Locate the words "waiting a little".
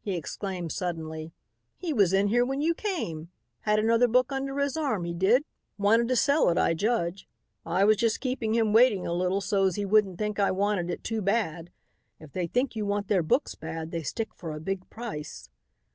8.72-9.42